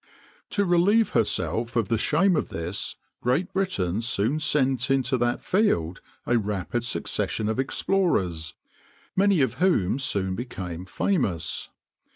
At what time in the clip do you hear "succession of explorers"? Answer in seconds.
6.85-8.55